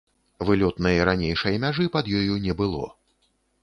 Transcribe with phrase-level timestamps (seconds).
[0.47, 2.95] Вылётнай ранейшай мяжы пад ёю не было.